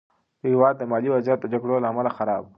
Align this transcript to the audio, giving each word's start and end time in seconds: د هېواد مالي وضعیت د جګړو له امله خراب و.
د 0.41 0.43
هېواد 0.53 0.77
مالي 0.91 1.09
وضعیت 1.11 1.39
د 1.41 1.45
جګړو 1.53 1.81
له 1.83 1.87
امله 1.91 2.11
خراب 2.17 2.43
و. 2.45 2.47